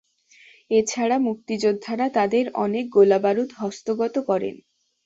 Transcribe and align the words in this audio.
এ 0.71 0.79
ছাড়া 0.87 1.17
মুক্তিযোদ্ধারা 1.19 2.07
তাদের 2.17 2.45
অনেক 2.63 2.85
গোলাবারুদ 2.95 3.49
হস্তগত 3.59 4.15
করেন। 4.29 4.55